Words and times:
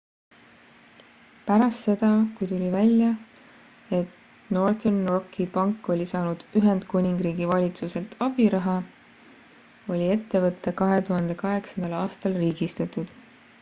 pärast 1.49 1.83
seda 1.87 2.07
kui 2.37 2.47
tuli 2.51 2.69
välja 2.75 3.09
et 3.97 4.15
northern 4.57 4.97
rocki 5.11 5.45
pank 5.57 5.89
oli 5.95 6.07
saanud 6.13 6.45
ühendkuningriigi 6.61 7.49
valitsuselt 7.51 8.15
abiraha 8.29 8.77
oli 9.97 10.07
ettevõte 10.17 10.73
2008 10.85 11.99
aastal 12.03 12.39
riigistatud 12.45 13.13